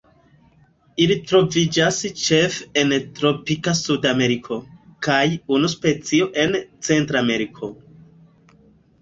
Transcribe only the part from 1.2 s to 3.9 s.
troviĝas ĉefe en tropika